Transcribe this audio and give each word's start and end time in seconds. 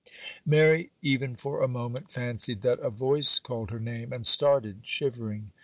Mary 0.47 0.89
even 1.03 1.35
for 1.35 1.61
a 1.61 1.67
moment 1.67 2.09
fancied 2.09 2.63
that 2.63 2.79
a 2.79 2.89
voice 2.89 3.37
called 3.37 3.69
her 3.69 3.79
name, 3.79 4.11
and 4.11 4.25
started, 4.25 4.79
shivering. 4.83 5.51